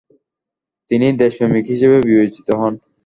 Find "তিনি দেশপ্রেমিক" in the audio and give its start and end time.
0.91-1.65